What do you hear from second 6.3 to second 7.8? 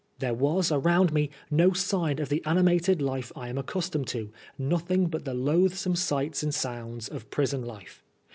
and sounds of prison